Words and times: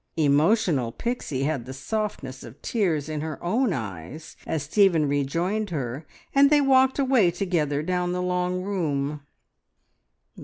Emotional 0.17 0.91
Pixie 0.91 1.43
had 1.43 1.67
the 1.67 1.75
softness 1.75 2.41
of 2.41 2.59
tears 2.63 3.07
in 3.07 3.21
her 3.21 3.37
own 3.43 3.71
eyes 3.71 4.35
as 4.47 4.63
Stephen 4.63 5.07
rejoined 5.07 5.69
her, 5.69 6.07
and 6.33 6.49
they 6.49 6.59
walked 6.59 6.97
away 6.97 7.29
together 7.29 7.83
down 7.83 8.11
the 8.11 8.19
long 8.19 8.63
room. 8.63 9.21